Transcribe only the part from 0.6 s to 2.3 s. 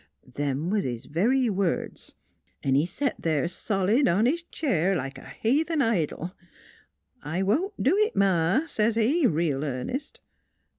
was his very words.